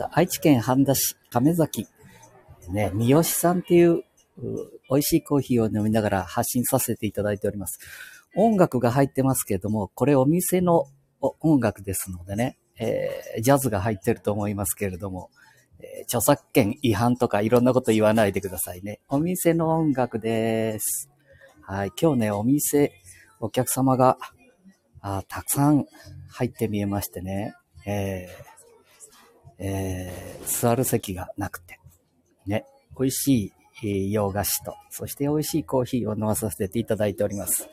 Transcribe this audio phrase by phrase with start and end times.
[0.00, 1.86] と、愛知県半田市亀崎、
[2.70, 4.02] ね、三好さんっていう、
[4.88, 7.78] 美味しいコーヒーを飲みながら発信させていただいております。
[8.34, 10.86] 音楽が入ってますけれども、これお店の
[11.20, 15.30] 音楽ですのでね、えー、ジャズが入ってると思いますけれども、
[15.80, 19.00] えー、著作権違反とかいろんなこと言わないでくださいね。
[19.08, 21.10] お店の音楽です。
[21.60, 22.92] はい、今日ね、お店、
[23.40, 24.16] お客様が、
[25.02, 25.86] あたくさん
[26.30, 27.54] 入って見えましてね、
[27.86, 28.49] えー、
[29.60, 31.78] えー、座る席がなくて、
[32.46, 32.64] ね、
[32.98, 37.68] 美味しい洋菓子と、そして美味しいコーヒーを飲まさせていただいております。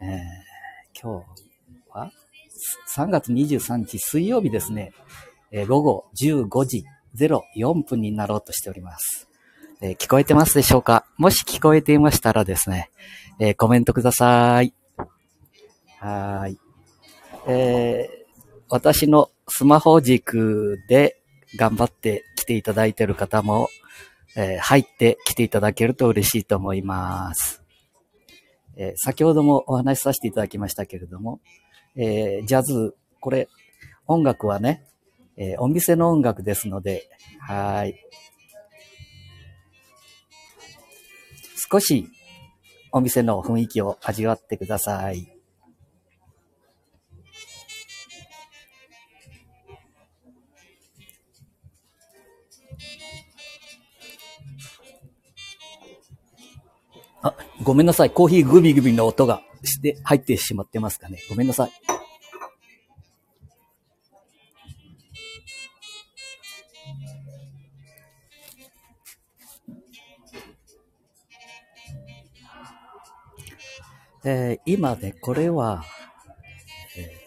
[0.00, 1.26] えー、今日
[1.90, 2.10] は
[2.96, 4.92] 3月23日水曜日ですね、
[5.50, 6.84] えー、午後15時
[7.16, 9.28] 04分になろうとしております。
[9.82, 11.06] えー、聞こえてますでしょうか？
[11.16, 12.90] もし聞こえていましたらですね、
[13.38, 14.74] えー、コメントください。
[15.98, 16.58] はい。
[17.48, 21.20] えー、私のスマホ軸で
[21.56, 23.68] 頑張って来ていただいている方も、
[24.36, 27.62] えー、入って来ていただけると嬉しいと思います。
[28.76, 31.40] えー、先ほどもお話しさせていただきましたけれども、
[31.96, 33.48] えー、ジャズ、これ、
[34.06, 34.84] 音楽はね、
[35.36, 37.08] えお店の音楽ですので、
[37.40, 37.94] はい。
[41.70, 42.08] 少し
[42.92, 45.39] お店の雰囲気を味わってください。
[57.70, 58.10] ごめんなさい。
[58.10, 61.20] コーヒーグビグビの音がして入ってしまってますかね。
[61.28, 61.70] ごめんなさい。
[74.24, 75.84] えー、今ね、これは、
[76.98, 77.20] え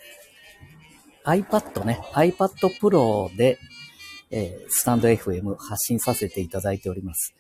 [1.26, 2.50] ー、iPad ね、iPad
[2.82, 3.60] Pro で、
[4.30, 7.34] えー、スタンド FM 発信させていただいております。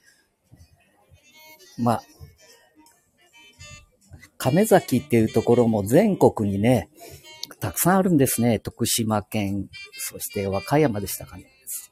[1.77, 2.03] まあ、
[4.44, 6.90] 亀崎っていうところも全国にね、
[7.62, 8.59] たくさんあるんですね。
[8.59, 11.45] 徳島県、そして和歌山でしたかね。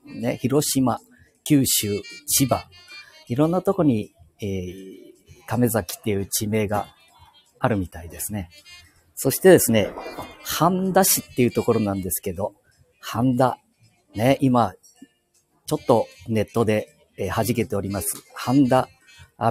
[0.06, 1.00] ね広島、
[1.46, 2.66] 九州、千葉、
[3.30, 4.12] いろんなとこに、
[4.42, 6.88] えー、亀崎っていう地名が
[7.58, 8.50] あるみたいですね。
[9.16, 9.94] そしてですね、
[10.44, 12.54] 半田市っていうところなんですけど、
[13.00, 13.60] 半田、
[14.14, 14.74] ね、今、
[15.68, 18.22] ちょっとネットで、えー、弾けております。
[18.36, 18.90] 半田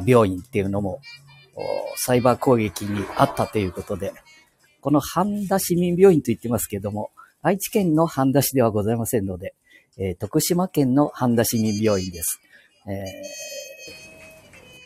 [0.06, 1.00] 病院っていうのも、
[1.97, 4.12] サイバー攻撃にあったということで、
[4.81, 7.10] この半田市民病院と言ってますけども、
[7.43, 9.54] 愛知県の半田市ではございませんので、
[9.98, 12.41] えー、徳島県の半田市民病院です。
[12.87, 13.04] えー、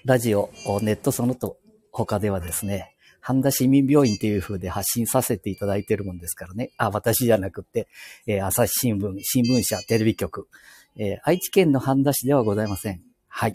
[0.05, 0.51] ラジオ、
[0.83, 1.59] ネットそのと
[1.93, 6.71] 他ではですね、半田市民病院という風で発信させていただいてるもんですからね。
[6.77, 7.89] あ、私じゃなくて、
[8.27, 10.49] えー、朝日新聞、新聞社、テレビ局、
[10.97, 13.01] えー、愛知県の半田市ではございません。
[13.29, 13.55] はい。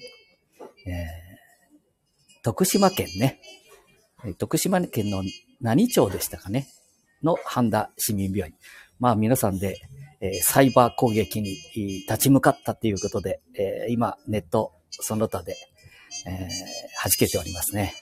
[0.87, 1.28] えー
[2.41, 3.39] 徳島県ね、
[4.37, 5.23] 徳島県の
[5.61, 6.67] 何町でしたかね、
[7.21, 8.55] の半田市民病院。
[8.99, 9.77] まあ皆さんで、
[10.21, 11.55] え、サイバー攻撃に
[12.07, 15.55] 立ち向かったということで、え、今ネットその他で、
[16.27, 16.35] えー、
[17.03, 17.93] 弾けておりますね。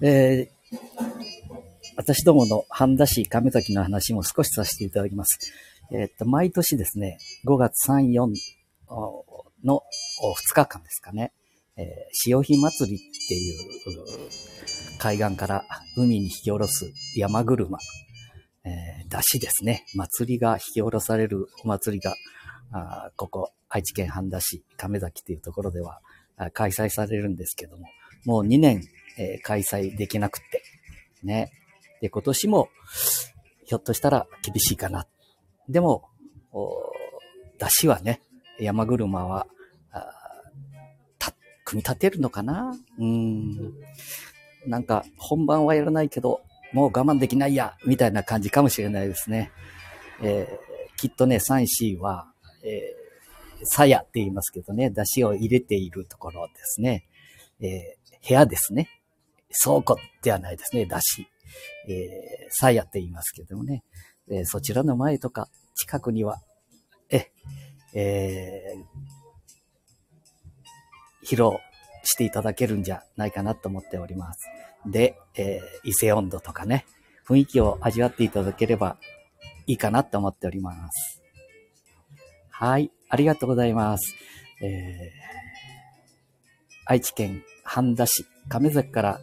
[0.00, 0.57] えー、
[2.08, 5.38] 私どもの半田市亀崎の話も少しさせていただきます。
[5.92, 8.32] えっと、毎年ですね、5月3、4
[9.62, 9.82] の
[10.22, 11.34] 2日間ですかね、
[11.76, 15.64] えー、潮干祭りっていう海岸から
[15.98, 17.76] 海に引き下ろす山車、
[18.64, 22.14] えー、出汁ですね、祭りが引き下ろされるお祭りが、
[22.72, 26.00] あここ、愛知県半田市亀崎というところでは
[26.54, 27.84] 開催されるんですけども、
[28.24, 28.82] もう2年、
[29.18, 30.62] えー、開催できなくって、
[31.22, 31.52] ね、
[32.00, 32.68] で、今年も、
[33.64, 35.06] ひょっとしたら厳しいかな。
[35.68, 36.08] でも、
[37.58, 38.20] 出汁はね、
[38.60, 39.46] 山車は、
[41.18, 41.32] た、
[41.64, 42.74] 組み立てるのかな？
[42.98, 43.74] うん。
[44.66, 46.40] なんか、本番はやらないけど、
[46.72, 49.52] もう我慢できないや、みたいな感じかもしれないですね。
[50.22, 51.66] えー、きっとね、3、
[51.96, 52.32] 4は、
[52.64, 57.06] えー、さやって言いますけどね、出汁を入れているところですね。
[57.60, 58.88] えー、部屋ですね。
[59.64, 61.26] 倉庫ではないですね、出汁。
[61.88, 61.96] えー、
[62.50, 63.84] サヤって言いますけどもね、
[64.30, 66.40] えー、そちらの前とか近くには、
[67.10, 67.30] え、
[67.94, 71.58] えー、披露
[72.02, 74.48] していただけるんじゃないかなと思っております。
[74.86, 76.86] で、えー、伊勢温度とかね、
[77.26, 78.96] 雰囲気を味わっていただければ
[79.66, 81.22] いいかなと思っております。
[82.50, 84.14] はい、ありがとうございます。
[84.62, 85.28] えー
[86.90, 89.20] 愛知県半田市亀崎から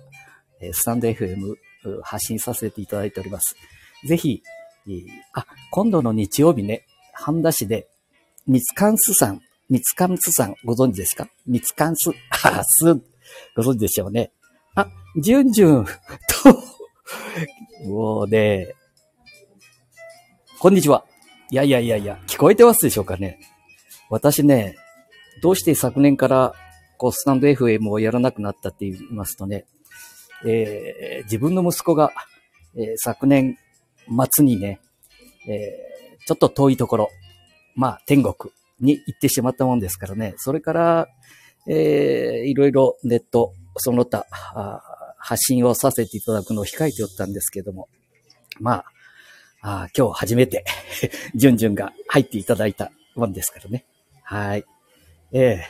[0.61, 1.55] えースタンド FM
[2.03, 3.55] 発信させていただいております。
[4.05, 4.41] ぜひ、
[5.33, 7.87] あ、今度の日曜日ね、半田市で、
[8.47, 11.27] ミツカンスさん、ミツカンスさんご存知ですか？
[11.47, 12.11] ミツカンス、
[12.43, 12.93] あ、す、
[13.55, 14.31] ご存知でしょうね。
[14.75, 14.87] あ、
[15.17, 15.91] ジュンジュンと、
[17.87, 18.73] もうね、
[20.59, 21.05] こんにちは。
[21.51, 23.39] いやいやいやいや、聞こえてますでしょうかね？
[24.09, 24.75] 私ね、
[25.41, 26.53] どうして昨年から、
[26.97, 29.65] こう、スタンド FM をやらなくなったって言いますとね、
[30.45, 32.11] えー自分の息子が、
[32.75, 33.57] えー昨年
[34.33, 34.79] 末にね、
[35.47, 37.09] えーちょっと遠いところ、
[37.75, 41.07] まあ、天国に行ってしまったもんですからね、それから、
[41.67, 44.25] えーいろいろネット、その他、
[45.17, 47.87] 発信をさせていただくのを控えておったんですけども、
[48.59, 48.83] ま
[49.61, 50.65] あ、あ今日初めて、
[51.35, 53.85] ジュンジュンが入っていただいたもんですからね。
[54.23, 54.65] はい。
[55.31, 55.65] ええ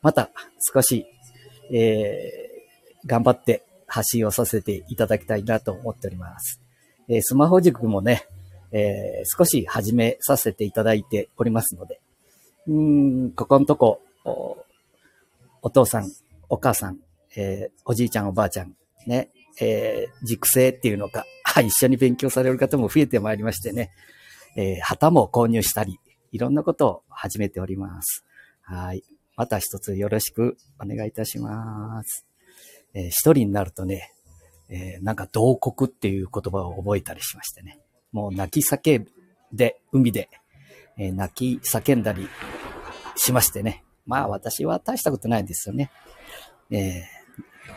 [0.00, 0.30] また
[0.72, 1.06] 少し、
[1.72, 2.48] えー
[3.06, 6.60] 頑張って発信をさせていただきたいなと思っております。
[7.08, 8.26] えスマホ塾もね、
[8.70, 12.00] えー少し始めさせていただいておりますので、
[12.66, 14.58] うん、ここのとこ、お
[15.62, 16.10] お父さん、
[16.48, 16.98] お母さん、
[17.34, 18.76] えーおじいちゃん、おばあちゃん、
[19.06, 19.30] ね、
[19.60, 21.24] えー熟成っていうのか、
[21.64, 23.90] 一緒に勉強される方も増えてまいりましてね、
[24.56, 25.98] えー旗も購入したり、
[26.30, 28.24] いろんなことを始めております。
[28.62, 29.02] はい。
[29.34, 32.27] また一つよろしくお願いいたします。
[32.94, 34.12] えー一人になるとね、
[34.68, 37.78] えーなんか同国っていう言葉を覚えたりしましてね。
[38.12, 39.06] もう泣き叫ん
[39.52, 40.28] で、海で、
[40.96, 42.28] えー泣き叫んだり
[43.16, 43.84] しましてね。
[44.06, 45.90] まあ私は大したことないんですよね。
[46.70, 47.18] えー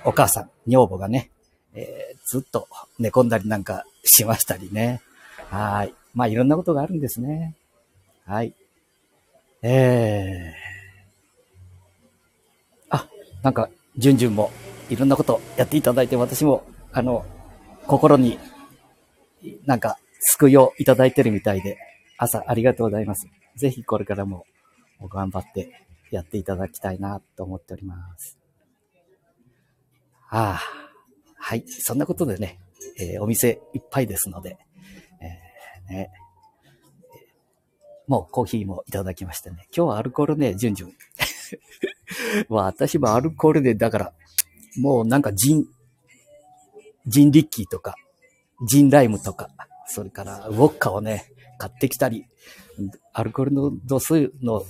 [0.03, 1.29] お母さん、女房がね、
[1.73, 2.67] えーずっと
[2.99, 5.01] 寝込んだりなんかしましたりね。
[5.49, 5.93] はい。
[6.13, 7.55] まあいろんなことがあるんですね。
[8.25, 8.53] はい。
[9.61, 12.95] えー。
[12.95, 13.07] あ、
[13.43, 14.51] なんか、じゅんじゅんも
[14.91, 17.25] いろんなことやっていただいて、私も、あの、
[17.88, 18.38] 心に、
[19.65, 21.77] なんか、救いをいただいてるみたいで、
[22.17, 23.25] 朝ありがとうございます。
[23.55, 24.45] ぜひこれからも
[25.09, 28.38] 頑張ってやっていただきたいなと思っております。
[30.29, 30.61] ああ、
[31.38, 31.63] はい。
[31.67, 32.59] そんなことでね、
[32.99, 34.57] えーお店いっぱいですので、
[35.21, 36.11] えーね、
[38.07, 39.67] もうコーヒーもいただきましてね。
[39.75, 40.93] 今日はアルコールね、じゅんじゅん。
[42.49, 44.13] まあ私もアルコールで、だから、
[44.77, 45.65] もうなんかジン、
[47.07, 47.95] ジンリッキーとか、
[48.68, 49.50] ジンライムとか、
[49.88, 51.25] それからウォッカをね、
[51.57, 52.25] 買ってきたり、
[53.13, 54.63] アルコールの度数の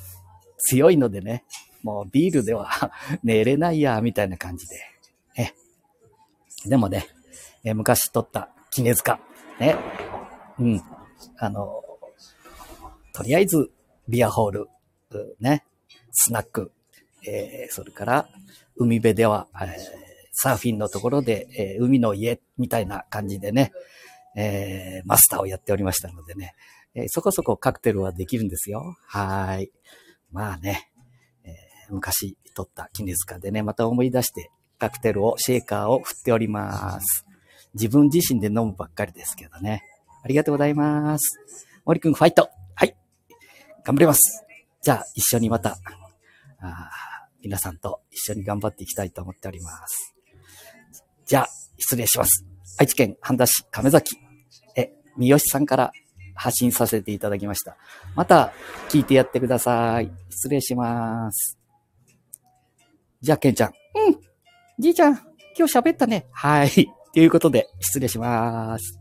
[0.57, 1.45] 強いのでね、
[1.83, 2.69] もうビールでは
[3.24, 4.75] 寝れないや、みたいな感じで。
[5.38, 6.69] え。
[6.69, 7.07] でもね、
[7.63, 9.19] え昔撮った絹塚、
[9.59, 9.75] ね、
[10.59, 10.81] うん、
[11.38, 11.83] あの、
[13.13, 13.71] とりあえず、
[14.07, 14.69] ビアホール、
[15.39, 15.65] ね、
[16.12, 16.71] スナック、
[17.27, 18.29] えーそれから、
[18.75, 19.68] 海辺では、えー
[20.33, 23.71] サーフィンのところで、えー海の家みたいな感じでね、
[24.35, 26.56] えーマスターをやっておりましたのでね、
[26.95, 28.95] えーそこそこカクテルはできるんですよ。
[29.07, 29.71] はい。
[30.31, 30.89] まあね、
[31.44, 37.25] えー昔撮った絹塚でね、また思い出して、カクテルを、シェーカーを振っております。
[37.73, 39.83] 自分自身で飲むばっかりですけどね。
[40.23, 41.39] ありがとうございます。
[41.85, 42.95] 森くん、ファイトはい。
[43.83, 44.45] 頑張ります。
[44.81, 45.77] じゃあ、一緒にまた、
[46.59, 46.89] あ
[47.43, 50.16] 皆さんと一緒に頑張っていきたいと思っております。
[51.25, 52.45] じゃあ、失礼します。
[52.77, 54.16] 愛知県半田市亀崎、
[54.75, 55.92] え、三好さんから
[56.35, 57.77] 発信させていただきました。
[58.16, 58.54] また、
[58.89, 60.11] 聞いてやってください。
[60.30, 61.57] 失礼します。
[63.21, 63.69] じゃあ、ケンちゃん。
[63.69, 64.19] うん。
[64.80, 65.13] じいちゃん、
[65.57, 66.27] 今日喋ったね。
[66.31, 66.69] はい。
[67.13, 69.00] ということで、失礼します。